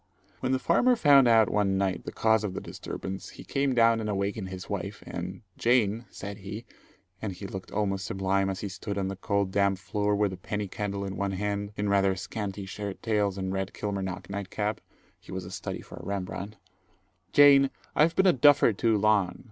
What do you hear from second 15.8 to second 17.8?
for a Rembrandt, "Jane,